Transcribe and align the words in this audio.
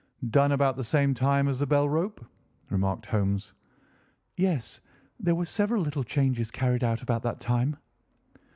"Done 0.31 0.51
about 0.53 0.77
the 0.77 0.83
same 0.83 1.13
time 1.13 1.47
as 1.47 1.59
the 1.59 1.67
bell 1.67 1.87
rope?" 1.87 2.25
remarked 2.71 3.05
Holmes. 3.05 3.53
"Yes, 4.35 4.81
there 5.19 5.35
were 5.35 5.45
several 5.45 5.83
little 5.83 6.03
changes 6.03 6.49
carried 6.49 6.83
out 6.83 7.03
about 7.03 7.21
that 7.21 7.39
time." 7.39 7.77